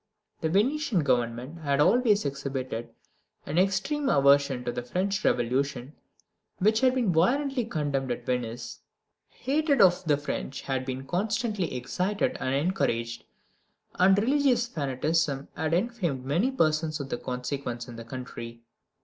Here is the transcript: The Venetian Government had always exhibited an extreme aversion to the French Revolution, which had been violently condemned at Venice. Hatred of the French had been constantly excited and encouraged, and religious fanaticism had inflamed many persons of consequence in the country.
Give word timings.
The 0.39 0.49
Venetian 0.49 1.01
Government 1.03 1.59
had 1.59 1.79
always 1.79 2.25
exhibited 2.25 2.89
an 3.45 3.59
extreme 3.59 4.09
aversion 4.09 4.63
to 4.65 4.71
the 4.71 4.81
French 4.81 5.23
Revolution, 5.23 5.93
which 6.57 6.81
had 6.81 6.95
been 6.95 7.13
violently 7.13 7.65
condemned 7.65 8.09
at 8.11 8.25
Venice. 8.25 8.79
Hatred 9.29 9.79
of 9.79 10.03
the 10.05 10.17
French 10.17 10.61
had 10.61 10.85
been 10.87 11.05
constantly 11.05 11.75
excited 11.75 12.35
and 12.39 12.55
encouraged, 12.55 13.25
and 13.93 14.17
religious 14.17 14.65
fanaticism 14.67 15.49
had 15.55 15.75
inflamed 15.75 16.25
many 16.25 16.49
persons 16.49 16.99
of 16.99 17.09
consequence 17.21 17.87
in 17.87 17.95
the 17.95 18.03
country. 18.03 18.61